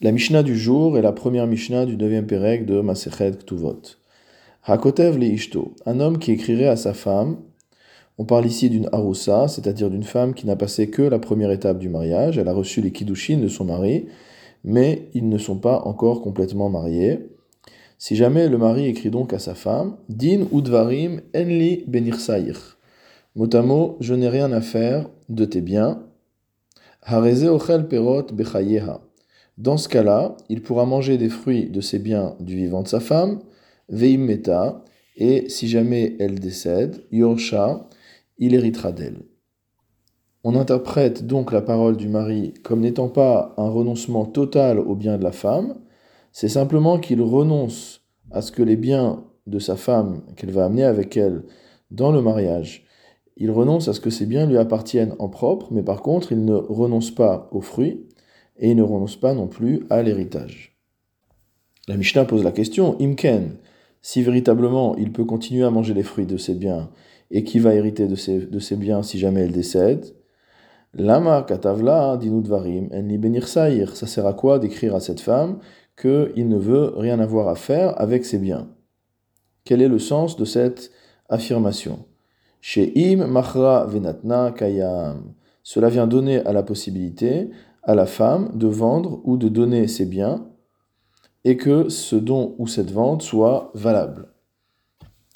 La 0.00 0.12
Mishnah 0.12 0.44
du 0.44 0.56
jour 0.56 0.96
est 0.96 1.02
la 1.02 1.10
première 1.10 1.48
Mishnah 1.48 1.84
du 1.84 1.96
9e 1.96 2.26
Pérec 2.26 2.64
de 2.64 2.80
Masechet 2.80 3.32
Ktuvot. 3.32 3.82
Hakotev 4.62 5.18
le 5.18 5.26
Ishto, 5.26 5.74
un 5.86 5.98
homme 5.98 6.20
qui 6.20 6.30
écrirait 6.30 6.68
à 6.68 6.76
sa 6.76 6.94
femme. 6.94 7.38
On 8.16 8.24
parle 8.24 8.46
ici 8.46 8.70
d'une 8.70 8.88
Arusa, 8.92 9.48
c'est-à-dire 9.48 9.90
d'une 9.90 10.04
femme 10.04 10.34
qui 10.34 10.46
n'a 10.46 10.54
passé 10.54 10.88
que 10.88 11.02
la 11.02 11.18
première 11.18 11.50
étape 11.50 11.80
du 11.80 11.88
mariage. 11.88 12.38
Elle 12.38 12.46
a 12.46 12.52
reçu 12.52 12.80
les 12.80 12.92
Kiddushin 12.92 13.38
de 13.38 13.48
son 13.48 13.64
mari, 13.64 14.06
mais 14.62 15.08
ils 15.14 15.28
ne 15.28 15.36
sont 15.36 15.58
pas 15.58 15.80
encore 15.80 16.22
complètement 16.22 16.70
mariés. 16.70 17.18
Si 17.98 18.14
jamais 18.14 18.48
le 18.48 18.56
mari 18.56 18.86
écrit 18.86 19.10
donc 19.10 19.32
à 19.32 19.40
sa 19.40 19.56
femme, 19.56 19.96
Din 20.08 20.46
udvarim 20.52 21.22
enli 21.34 21.82
benirsair. 21.88 22.78
Motamo, 23.34 23.96
je 23.98 24.14
n'ai 24.14 24.28
rien 24.28 24.52
à 24.52 24.60
faire 24.60 25.10
de 25.28 25.44
tes 25.44 25.60
biens. 25.60 26.04
Hareze 27.02 27.50
perot 27.90 28.26
bechayeha. 28.32 29.00
Dans 29.58 29.76
ce 29.76 29.88
cas-là, 29.88 30.36
il 30.48 30.62
pourra 30.62 30.86
manger 30.86 31.18
des 31.18 31.28
fruits 31.28 31.68
de 31.68 31.80
ses 31.80 31.98
biens 31.98 32.36
du 32.38 32.54
vivant 32.54 32.82
de 32.82 32.88
sa 32.88 33.00
femme, 33.00 33.40
veim 33.88 34.18
meta, 34.18 34.84
et 35.16 35.48
si 35.48 35.66
jamais 35.66 36.14
elle 36.20 36.38
décède, 36.38 37.04
yorsha, 37.10 37.88
il 38.38 38.54
héritera 38.54 38.92
d'elle. 38.92 39.22
On 40.44 40.54
interprète 40.54 41.26
donc 41.26 41.50
la 41.50 41.60
parole 41.60 41.96
du 41.96 42.08
mari 42.08 42.54
comme 42.62 42.80
n'étant 42.80 43.08
pas 43.08 43.52
un 43.56 43.68
renoncement 43.68 44.26
total 44.26 44.78
aux 44.78 44.94
biens 44.94 45.18
de 45.18 45.24
la 45.24 45.32
femme, 45.32 45.74
c'est 46.30 46.48
simplement 46.48 47.00
qu'il 47.00 47.20
renonce 47.20 48.02
à 48.30 48.42
ce 48.42 48.52
que 48.52 48.62
les 48.62 48.76
biens 48.76 49.24
de 49.48 49.58
sa 49.58 49.74
femme 49.74 50.22
qu'elle 50.36 50.52
va 50.52 50.66
amener 50.66 50.84
avec 50.84 51.16
elle 51.16 51.42
dans 51.90 52.12
le 52.12 52.22
mariage, 52.22 52.86
il 53.36 53.50
renonce 53.52 53.88
à 53.88 53.92
ce 53.92 54.00
que 54.00 54.10
ces 54.10 54.26
biens 54.26 54.46
lui 54.46 54.58
appartiennent 54.58 55.14
en 55.18 55.28
propre, 55.28 55.68
mais 55.72 55.82
par 55.82 56.02
contre 56.02 56.32
il 56.32 56.44
ne 56.44 56.54
renonce 56.54 57.12
pas 57.12 57.48
aux 57.50 57.60
fruits, 57.60 58.07
et 58.58 58.70
il 58.70 58.76
ne 58.76 58.82
renonce 58.82 59.16
pas 59.16 59.34
non 59.34 59.46
plus 59.46 59.86
à 59.90 60.02
l'héritage. 60.02 60.76
La 61.86 61.96
Mishnah 61.96 62.24
pose 62.24 62.44
la 62.44 62.52
question, 62.52 62.96
Imken, 63.00 63.56
si 64.02 64.22
véritablement 64.22 64.96
il 64.96 65.12
peut 65.12 65.24
continuer 65.24 65.64
à 65.64 65.70
manger 65.70 65.94
les 65.94 66.02
fruits 66.02 66.26
de 66.26 66.36
ses 66.36 66.54
biens, 66.54 66.90
et 67.30 67.44
qui 67.44 67.58
va 67.58 67.74
hériter 67.74 68.06
de 68.06 68.14
ses, 68.14 68.38
de 68.46 68.58
ses 68.58 68.76
biens 68.76 69.02
si 69.02 69.18
jamais 69.18 69.42
elle 69.42 69.52
décède, 69.52 70.14
Lama 70.94 71.42
katavla 71.42 72.16
dinudvarim 72.16 72.88
en 72.92 73.18
benir 73.18 73.46
saïr. 73.46 73.94
Ça 73.94 74.06
sert 74.06 74.26
à 74.26 74.32
quoi 74.32 74.58
d'écrire 74.58 74.94
à 74.94 75.00
cette 75.00 75.20
femme 75.20 75.58
qu'il 76.00 76.48
ne 76.48 76.56
veut 76.56 76.92
rien 76.96 77.20
avoir 77.20 77.48
à 77.48 77.54
faire 77.54 78.00
avec 78.00 78.24
ses 78.24 78.38
biens? 78.38 78.68
Quel 79.64 79.82
est 79.82 79.88
le 79.88 79.98
sens 79.98 80.36
de 80.36 80.44
cette 80.44 80.90
affirmation? 81.28 82.06
Chez 82.60 82.92
im 82.96 83.26
machra 83.26 83.86
venatna 83.86 84.52
kayam. 84.52 85.34
Cela 85.62 85.90
vient 85.90 86.06
donner 86.06 86.38
à 86.46 86.52
la 86.52 86.62
possibilité 86.62 87.50
à 87.88 87.94
la 87.94 88.06
femme 88.06 88.50
de 88.54 88.68
vendre 88.68 89.22
ou 89.24 89.38
de 89.38 89.48
donner 89.48 89.88
ses 89.88 90.04
biens 90.04 90.46
et 91.44 91.56
que 91.56 91.88
ce 91.88 92.16
don 92.16 92.54
ou 92.58 92.66
cette 92.66 92.90
vente 92.90 93.22
soit 93.22 93.72
valable. 93.74 94.28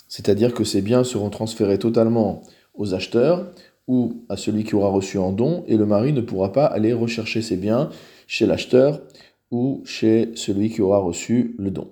C'est-à-dire 0.07 0.53
que 0.53 0.63
ces 0.63 0.83
biens 0.83 1.03
seront 1.03 1.31
transférés 1.31 1.79
totalement 1.79 2.43
aux 2.75 2.93
acheteurs 2.93 3.55
ou 3.89 4.27
à 4.29 4.37
celui 4.37 4.65
qui 4.65 4.75
aura 4.75 4.91
reçu 4.91 5.17
en 5.17 5.33
don 5.33 5.65
et 5.67 5.79
le 5.79 5.87
mari 5.87 6.13
ne 6.13 6.21
pourra 6.21 6.53
pas 6.53 6.67
aller 6.67 6.93
rechercher 6.93 7.41
ses 7.41 7.57
biens 7.57 7.89
chez 8.27 8.45
l'acheteur 8.45 9.01
ou 9.51 9.81
chez 9.87 10.33
celui 10.35 10.69
qui 10.69 10.83
aura 10.83 10.99
reçu 10.99 11.57
le 11.59 11.71
don. 11.71 11.89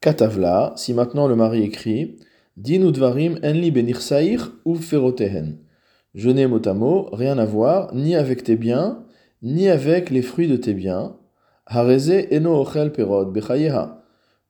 Katavla, 0.00 0.72
si 0.76 0.94
maintenant 0.94 1.28
le 1.28 1.36
mari 1.36 1.62
écrit 1.62 2.16
Dinudvarim 2.56 3.38
enli 3.42 3.70
benir 3.70 4.00
saïr 4.00 4.52
ou 4.64 4.76
ferotehen. 4.76 5.58
Je 6.14 6.28
n'ai 6.28 6.46
mot 6.46 6.60
à 6.66 6.74
mot 6.74 7.08
rien 7.12 7.38
à 7.38 7.44
voir 7.44 7.94
ni 7.94 8.14
avec 8.14 8.44
tes 8.44 8.56
biens, 8.56 9.04
ni 9.42 9.68
avec 9.68 10.10
les 10.10 10.22
fruits 10.22 10.48
de 10.48 10.56
tes 10.56 10.74
biens. 10.74 11.16
Eno 11.66 12.64
perod. 12.94 13.32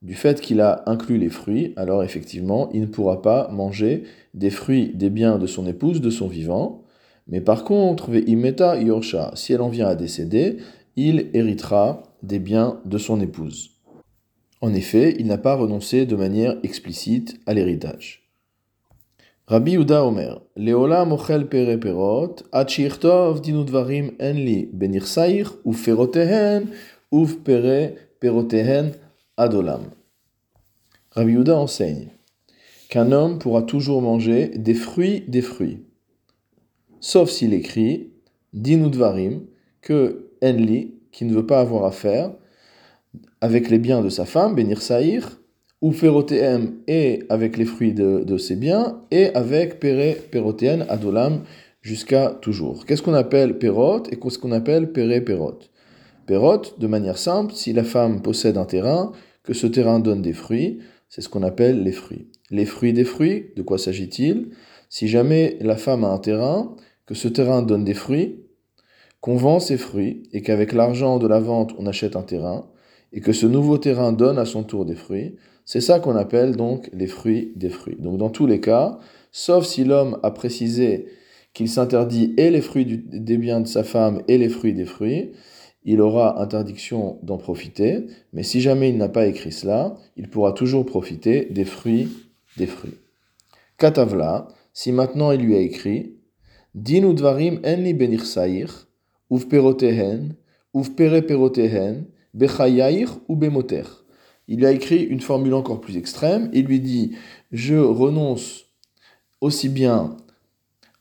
Du 0.02 0.14
fait 0.14 0.40
qu'il 0.40 0.60
a 0.60 0.82
inclus 0.86 1.18
les 1.18 1.28
fruits, 1.28 1.72
alors 1.76 2.02
effectivement, 2.02 2.68
il 2.72 2.80
ne 2.80 2.86
pourra 2.86 3.22
pas 3.22 3.48
manger 3.52 4.02
des 4.34 4.50
fruits 4.50 4.92
des 4.94 5.10
biens 5.10 5.38
de 5.38 5.46
son 5.46 5.66
épouse 5.68 6.00
de 6.00 6.10
son 6.10 6.26
vivant. 6.26 6.82
Mais 7.28 7.40
par 7.40 7.62
contre, 7.62 8.10
ve'imeta 8.10 8.80
yorsha, 8.80 9.30
si 9.34 9.52
elle 9.52 9.62
en 9.62 9.68
vient 9.68 9.86
à 9.86 9.94
décéder, 9.94 10.56
il 10.96 11.30
héritera 11.32 12.02
des 12.24 12.40
biens 12.40 12.80
de 12.84 12.98
son 12.98 13.20
épouse. 13.20 13.70
En 14.60 14.74
effet, 14.74 15.14
il 15.18 15.26
n'a 15.26 15.38
pas 15.38 15.54
renoncé 15.54 16.06
de 16.06 16.16
manière 16.16 16.56
explicite 16.64 17.40
à 17.46 17.54
l'héritage. 17.54 18.21
Rabbi 19.48 19.76
Uda 19.76 20.04
Omer, 20.04 20.40
Leola 20.56 21.04
mochel 21.04 21.48
pere 21.48 21.76
perot, 21.76 22.44
achirtov 22.52 23.40
dinudvarim 23.42 24.12
enli 24.20 24.70
benirsair, 24.72 25.50
ou 25.64 25.72
ferotehen, 25.72 26.68
ou 27.10 27.26
pere 27.26 27.96
perotehen 28.20 28.92
adolam. 29.36 29.90
Rabbi 31.10 31.34
Uda 31.34 31.58
enseigne 31.58 32.10
qu'un 32.88 33.10
homme 33.10 33.40
pourra 33.40 33.62
toujours 33.62 34.00
manger 34.00 34.46
des 34.46 34.74
fruits 34.74 35.24
des 35.26 35.42
fruits, 35.42 35.82
sauf 37.00 37.28
s'il 37.28 37.52
écrit 37.52 38.12
dinudvarim, 38.52 39.40
que 39.80 40.30
enli, 40.40 40.94
qui 41.10 41.24
ne 41.24 41.34
veut 41.34 41.46
pas 41.46 41.58
avoir 41.58 41.84
affaire 41.84 42.32
avec 43.40 43.70
les 43.70 43.80
biens 43.80 44.02
de 44.02 44.08
sa 44.08 44.24
femme, 44.24 44.54
benir 44.54 44.80
saïr, 44.80 45.41
ou 45.82 45.90
Férotéem 45.90 46.76
et 46.86 47.24
avec 47.28 47.56
les 47.56 47.64
fruits 47.64 47.92
de, 47.92 48.38
ses 48.38 48.54
biens, 48.54 49.00
et 49.10 49.34
avec 49.34 49.80
Péré, 49.80 50.16
Pérotéen, 50.30 50.86
Adolam, 50.88 51.42
jusqu'à 51.82 52.30
toujours. 52.40 52.86
Qu'est-ce 52.86 53.02
qu'on 53.02 53.14
appelle 53.14 53.58
Pérot 53.58 54.04
et 54.10 54.16
qu'est-ce 54.16 54.38
qu'on 54.38 54.52
appelle 54.52 54.92
Péré, 54.92 55.20
Pérot 55.20 55.58
Pérot, 56.26 56.62
de 56.78 56.86
manière 56.86 57.18
simple, 57.18 57.52
si 57.52 57.72
la 57.72 57.82
femme 57.82 58.22
possède 58.22 58.56
un 58.56 58.64
terrain, 58.64 59.10
que 59.42 59.52
ce 59.52 59.66
terrain 59.66 59.98
donne 59.98 60.22
des 60.22 60.32
fruits, 60.32 60.78
c'est 61.08 61.20
ce 61.20 61.28
qu'on 61.28 61.42
appelle 61.42 61.82
les 61.82 61.92
fruits. 61.92 62.28
Les 62.50 62.64
fruits 62.64 62.92
des 62.92 63.04
fruits, 63.04 63.46
de 63.56 63.62
quoi 63.62 63.76
s'agit-il? 63.76 64.50
Si 64.88 65.08
jamais 65.08 65.58
la 65.60 65.76
femme 65.76 66.04
a 66.04 66.08
un 66.08 66.18
terrain, 66.18 66.76
que 67.06 67.14
ce 67.14 67.26
terrain 67.26 67.62
donne 67.62 67.82
des 67.82 67.94
fruits, 67.94 68.44
qu'on 69.20 69.36
vend 69.36 69.58
ces 69.58 69.78
fruits, 69.78 70.22
et 70.32 70.42
qu'avec 70.42 70.72
l'argent 70.72 71.18
de 71.18 71.26
la 71.26 71.40
vente 71.40 71.74
on 71.76 71.86
achète 71.86 72.14
un 72.14 72.22
terrain, 72.22 72.68
et 73.12 73.20
que 73.20 73.32
ce 73.32 73.46
nouveau 73.46 73.78
terrain 73.78 74.12
donne 74.12 74.38
à 74.38 74.44
son 74.44 74.62
tour 74.62 74.84
des 74.84 74.94
fruits, 74.94 75.34
c'est 75.64 75.80
ça 75.80 76.00
qu'on 76.00 76.16
appelle 76.16 76.56
donc 76.56 76.90
les 76.92 77.06
fruits 77.06 77.52
des 77.56 77.70
fruits. 77.70 77.96
Donc 77.98 78.18
dans 78.18 78.30
tous 78.30 78.46
les 78.46 78.60
cas, 78.60 78.98
sauf 79.30 79.64
si 79.64 79.84
l'homme 79.84 80.18
a 80.22 80.30
précisé 80.30 81.06
qu'il 81.54 81.68
s'interdit 81.68 82.34
et 82.36 82.50
les 82.50 82.60
fruits 82.60 82.86
des 82.86 83.36
biens 83.36 83.60
de 83.60 83.68
sa 83.68 83.84
femme 83.84 84.22
et 84.28 84.38
les 84.38 84.48
fruits 84.48 84.74
des 84.74 84.86
fruits, 84.86 85.32
il 85.84 86.00
aura 86.00 86.40
interdiction 86.40 87.18
d'en 87.22 87.38
profiter, 87.38 88.06
mais 88.32 88.42
si 88.44 88.60
jamais 88.60 88.88
il 88.90 88.96
n'a 88.96 89.08
pas 89.08 89.26
écrit 89.26 89.52
cela, 89.52 89.96
il 90.16 90.28
pourra 90.28 90.52
toujours 90.52 90.86
profiter 90.86 91.46
des 91.50 91.64
fruits 91.64 92.08
des 92.56 92.66
fruits. 92.66 92.98
Katavla, 93.78 94.48
si 94.72 94.92
maintenant 94.92 95.32
il 95.32 95.40
lui 95.40 95.56
a 95.56 95.60
écrit, 95.60 96.16
Din 96.74 97.04
udvarim 97.04 97.60
enli 97.64 97.92
benir 97.92 98.24
sair, 98.24 98.88
uv 99.30 99.46
perotehen, 99.46 100.36
uv 100.72 100.94
pere 100.94 101.20
perotehen, 101.20 102.06
ou 103.28 103.36
bemoter 103.36 104.01
il 104.48 104.66
a 104.66 104.72
écrit 104.72 105.02
une 105.02 105.20
formule 105.20 105.54
encore 105.54 105.80
plus 105.80 105.96
extrême. 105.96 106.50
Il 106.52 106.66
lui 106.66 106.80
dit 106.80 107.12
Je 107.52 107.76
renonce 107.76 108.66
aussi 109.40 109.68
bien 109.68 110.16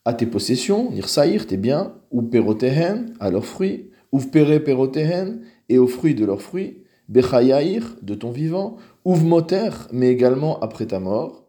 à 0.04 0.14
tes 0.14 0.26
possessions, 0.26 0.90
nirsaïr, 0.90 1.46
tes 1.46 1.56
biens, 1.56 1.94
ou 2.10 2.22
perotehen, 2.22 3.14
à 3.20 3.30
leurs 3.30 3.46
fruits, 3.46 3.90
ou 4.10 4.18
pere 4.20 4.62
perotehen, 4.62 5.42
et 5.68 5.78
aux 5.78 5.86
fruits 5.86 6.14
de 6.14 6.24
leurs 6.24 6.42
fruits, 6.42 6.82
bechayair, 7.08 7.96
de 8.02 8.14
ton 8.14 8.30
vivant, 8.30 8.76
moter, 9.04 9.70
mais 9.92 10.08
également 10.08 10.58
après 10.60 10.86
ta 10.86 11.00
mort. 11.00 11.44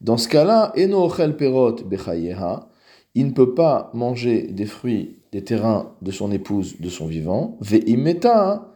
Dans 0.00 0.16
ce 0.16 0.28
cas-là, 0.28 0.72
perot 1.38 1.76
bechayeha, 1.84 2.68
il 3.14 3.26
ne 3.26 3.32
peut 3.32 3.54
pas 3.54 3.90
manger 3.94 4.42
des 4.42 4.66
fruits 4.66 5.18
des 5.32 5.42
terrains 5.42 5.94
de 6.02 6.10
son 6.10 6.30
épouse 6.30 6.80
de 6.80 6.88
son 6.88 7.06
vivant, 7.06 7.58
ve'imeta, 7.60 8.73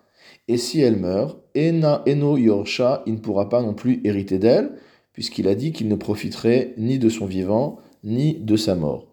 et 0.49 0.57
si 0.57 0.81
elle 0.81 0.97
meurt, 0.97 1.39
Ena 1.55 2.03
Eno 2.07 2.37
il 2.37 3.13
ne 3.13 3.19
pourra 3.19 3.49
pas 3.49 3.63
non 3.63 3.75
plus 3.75 4.01
hériter 4.05 4.39
d'elle, 4.39 4.73
puisqu'il 5.13 5.47
a 5.49 5.55
dit 5.55 5.73
qu'il 5.73 5.89
ne 5.89 5.97
profiterait 5.97 6.75
ni 6.79 6.99
de 6.99 7.09
son 7.09 7.27
vivant, 7.27 7.79
ni 8.03 8.35
de 8.35 8.57
sa 8.57 8.75
mort. 8.75 9.07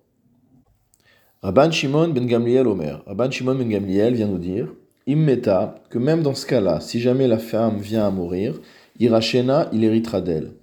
Rabban 1.42 1.72
Shimon 1.72 2.10
ben 2.10 2.26
Gamliel 2.26 2.68
Omer. 2.68 3.04
Rabban 3.06 3.30
Shimon 3.30 3.56
ben 3.56 3.70
Gamliel 3.70 4.16
vient 4.16 4.28
nous 4.28 4.40
dire, 4.40 4.74
Immeta, 5.08 5.76
que 5.90 6.00
même 6.00 6.24
dans 6.24 6.34
ce 6.34 6.46
cas-là, 6.46 6.80
si 6.80 7.00
jamais 7.00 7.28
la 7.28 7.38
femme 7.38 7.80
vient 7.80 8.08
à 8.08 8.12
mourir, 8.12 8.60
Irachena, 9.00 9.70
il 9.74 9.84
héritera 9.84 10.22
d'elle. 10.22 10.54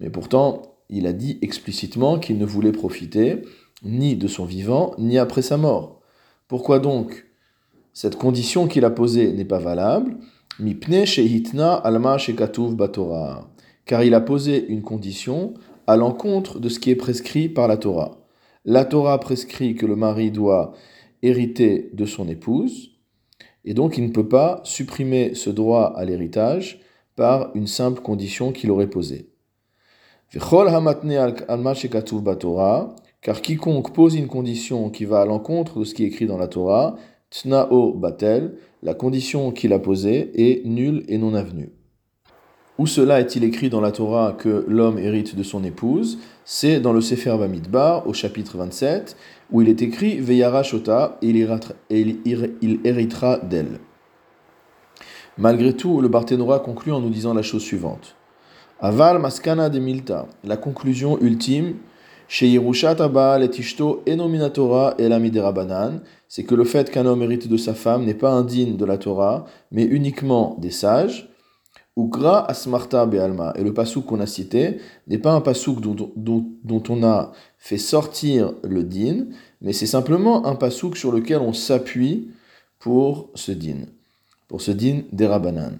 Mais 0.00 0.10
pourtant, 0.10 0.62
il 0.90 1.06
a 1.06 1.12
dit 1.12 1.38
explicitement 1.42 2.18
qu'il 2.18 2.38
ne 2.38 2.44
voulait 2.44 2.72
profiter 2.72 3.42
ni 3.82 4.16
de 4.16 4.28
son 4.28 4.44
vivant, 4.44 4.94
ni 4.98 5.18
après 5.18 5.42
sa 5.42 5.56
mort. 5.56 6.00
Pourquoi 6.48 6.80
donc 6.80 7.26
cette 7.92 8.16
condition 8.16 8.66
qu'il 8.66 8.84
a 8.84 8.90
posée 8.90 9.32
n'est 9.32 9.44
pas 9.44 9.58
valable, 9.58 10.16
alma 11.84 12.16
car 13.84 14.04
il 14.04 14.14
a 14.14 14.20
posé 14.20 14.66
une 14.68 14.82
condition 14.82 15.54
à 15.86 15.96
l'encontre 15.96 16.60
de 16.60 16.68
ce 16.68 16.78
qui 16.78 16.90
est 16.90 16.96
prescrit 16.96 17.48
par 17.48 17.68
la 17.68 17.76
Torah. 17.76 18.18
La 18.64 18.84
Torah 18.84 19.18
prescrit 19.18 19.74
que 19.74 19.86
le 19.86 19.96
mari 19.96 20.30
doit 20.30 20.72
hériter 21.22 21.90
de 21.92 22.06
son 22.06 22.28
épouse, 22.28 22.92
et 23.64 23.74
donc 23.74 23.98
il 23.98 24.04
ne 24.04 24.12
peut 24.12 24.28
pas 24.28 24.60
supprimer 24.64 25.34
ce 25.34 25.50
droit 25.50 25.92
à 25.96 26.04
l'héritage 26.04 26.80
par 27.16 27.50
une 27.54 27.66
simple 27.66 28.00
condition 28.00 28.52
qu'il 28.52 28.70
aurait 28.70 28.90
posée. 28.90 29.30
Car 33.20 33.40
quiconque 33.42 33.92
pose 33.92 34.14
une 34.14 34.26
condition 34.28 34.90
qui 34.90 35.04
va 35.04 35.20
à 35.20 35.26
l'encontre 35.26 35.78
de 35.80 35.84
ce 35.84 35.94
qui 35.94 36.04
est 36.04 36.08
écrit 36.08 36.26
dans 36.26 36.38
la 36.38 36.48
Torah, 36.48 36.96
tnao 37.32 37.92
batel, 37.94 38.54
la 38.82 38.94
condition 38.94 39.50
qu'il 39.52 39.72
a 39.72 39.78
posée 39.78 40.30
est 40.34 40.66
nulle 40.66 41.04
et 41.08 41.18
non 41.18 41.34
avenue. 41.34 41.72
Où 42.78 42.86
cela 42.86 43.20
est-il 43.20 43.44
écrit 43.44 43.70
dans 43.70 43.80
la 43.80 43.92
Torah 43.92 44.32
que 44.32 44.64
l'homme 44.66 44.98
hérite 44.98 45.36
de 45.36 45.42
son 45.42 45.62
épouse? 45.62 46.18
C'est 46.44 46.80
dans 46.80 46.92
le 46.92 47.00
Sefer 47.00 47.36
Bamidbar, 47.38 48.06
au 48.08 48.12
chapitre 48.12 48.56
27, 48.58 49.16
où 49.50 49.62
il 49.62 49.68
est 49.68 49.82
écrit 49.82 50.18
Veyara 50.18 50.62
Shota, 50.62 51.18
il 51.20 51.36
héritera 52.84 53.38
d'elle. 53.38 53.78
Malgré 55.38 55.74
tout, 55.74 56.00
le 56.00 56.08
Barthénora 56.08 56.58
conclut 56.60 56.92
en 56.92 57.00
nous 57.00 57.10
disant 57.10 57.34
la 57.34 57.42
chose 57.42 57.62
suivante. 57.62 58.16
Aval 58.80 59.18
maskana 59.18 59.68
de 59.68 59.78
milta, 59.78 60.26
la 60.42 60.56
conclusion 60.56 61.20
ultime, 61.20 61.76
c'est 62.34 62.48
que 66.44 66.54
le 66.54 66.64
fait 66.64 66.90
qu'un 66.90 67.04
homme 67.04 67.22
hérite 67.22 67.46
de 67.46 67.56
sa 67.58 67.74
femme 67.74 68.06
n'est 68.06 68.14
pas 68.14 68.30
indigne 68.30 68.78
de 68.78 68.86
la 68.86 68.96
Torah, 68.96 69.44
mais 69.70 69.84
uniquement 69.84 70.56
des 70.58 70.70
sages. 70.70 71.28
Ukra 71.94 72.48
asmarta 72.50 73.04
be'alma. 73.04 73.52
Et 73.56 73.62
le 73.62 73.74
pasouk 73.74 74.06
qu'on 74.06 74.20
a 74.20 74.26
cité 74.26 74.78
n'est 75.08 75.18
pas 75.18 75.32
un 75.32 75.42
pasouk 75.42 75.82
dont, 75.82 76.10
dont, 76.16 76.82
on 76.88 77.02
a 77.04 77.32
fait 77.58 77.76
sortir 77.76 78.54
le 78.64 78.82
din, 78.82 79.26
mais 79.60 79.74
c'est 79.74 79.84
simplement 79.84 80.46
un 80.46 80.54
pasouk 80.54 80.96
sur 80.96 81.12
lequel 81.12 81.40
on 81.40 81.52
s'appuie 81.52 82.30
pour 82.78 83.28
ce 83.34 83.52
din, 83.52 83.88
pour 84.48 84.62
ce 84.62 84.70
din 84.70 85.02
des 85.12 85.26
rabanan. 85.26 85.76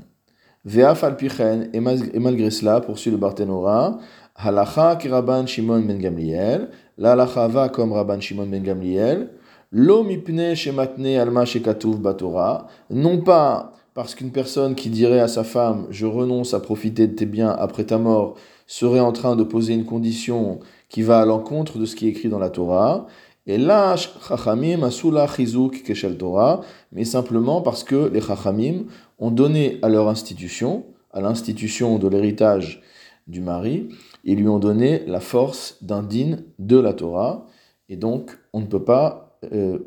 Ve'af 0.66 1.02
alpichen, 1.02 1.70
et 1.72 1.80
malgré 1.80 2.50
cela, 2.50 2.82
poursuit 2.82 3.10
le 3.10 3.16
Barthénora, 3.16 3.98
halacha 4.36 4.96
ki 4.96 5.08
rabban 5.08 5.46
Shimon 5.46 5.80
ben 5.80 5.98
Gamliel, 5.98 6.70
la 6.98 7.12
halacha 7.12 7.48
va 7.48 7.68
comme 7.68 7.92
rabban 7.92 8.20
Shimon 8.20 8.46
ben 8.46 8.62
Gamliel, 8.62 9.30
lo 9.70 10.02
mipne 10.02 10.54
shematne 10.54 11.18
alma 11.18 11.44
shekatuv 11.44 11.98
batora, 11.98 12.66
non 12.90 13.18
pas 13.18 13.72
parce 13.94 14.14
qu'une 14.14 14.30
personne 14.30 14.74
qui 14.74 14.88
dirait 14.88 15.20
à 15.20 15.28
sa 15.28 15.44
femme 15.44 15.86
Je 15.90 16.06
renonce 16.06 16.54
à 16.54 16.60
profiter 16.60 17.06
de 17.06 17.14
tes 17.14 17.26
biens 17.26 17.50
après 17.50 17.84
ta 17.84 17.98
mort 17.98 18.36
serait 18.66 19.00
en 19.00 19.12
train 19.12 19.36
de 19.36 19.42
poser 19.44 19.74
une 19.74 19.84
condition 19.84 20.60
qui 20.88 21.02
va 21.02 21.20
à 21.20 21.26
l'encontre 21.26 21.78
de 21.78 21.84
ce 21.84 21.94
qui 21.94 22.06
est 22.06 22.10
écrit 22.10 22.30
dans 22.30 22.38
la 22.38 22.48
Torah. 22.48 23.06
Et 23.46 23.58
là, 23.58 23.96
Chachamim 23.96 24.82
asula 24.82 25.26
chizuk 25.26 25.82
keshel 25.82 26.16
Torah, 26.16 26.62
mais 26.92 27.04
simplement 27.04 27.60
parce 27.60 27.84
que 27.84 28.08
les 28.12 28.20
Chachamim 28.20 28.84
ont 29.18 29.30
donné 29.30 29.78
à 29.82 29.88
leur 29.88 30.08
institution, 30.08 30.84
à 31.12 31.20
l'institution 31.20 31.98
de 31.98 32.08
l'héritage 32.08 32.82
du 33.26 33.40
mari, 33.40 33.88
ils 34.24 34.38
lui 34.38 34.48
ont 34.48 34.58
donné 34.58 35.04
la 35.06 35.20
force 35.20 35.78
d'un 35.82 36.02
din 36.02 36.38
de 36.58 36.78
la 36.78 36.92
Torah, 36.92 37.46
et 37.88 37.96
donc 37.96 38.38
on 38.52 38.60
ne 38.60 38.66
peut 38.66 38.84
pas 38.84 39.38
euh, 39.52 39.78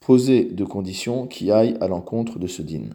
poser 0.00 0.44
de 0.44 0.64
conditions 0.64 1.26
qui 1.26 1.50
aillent 1.50 1.76
à 1.80 1.88
l'encontre 1.88 2.38
de 2.38 2.46
ce 2.46 2.62
din. 2.62 2.90